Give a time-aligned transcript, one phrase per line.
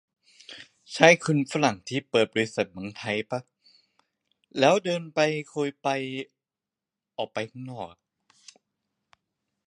[0.93, 3.39] ใช่คุณฝรั่งที่เปิดบริษัทเมืองไทยป่ะ
[4.59, 5.19] แล้วเดินไป
[5.53, 5.87] คุยไป
[7.17, 7.93] ออกไปทางข้างนอก